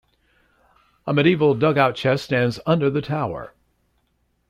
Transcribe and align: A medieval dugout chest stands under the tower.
A 1.05 1.13
medieval 1.13 1.53
dugout 1.53 1.93
chest 1.93 2.25
stands 2.25 2.59
under 2.65 2.89
the 2.89 3.03
tower. 3.03 3.53